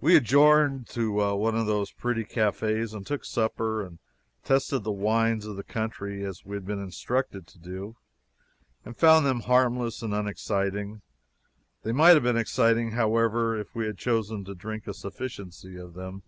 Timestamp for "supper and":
3.26-3.98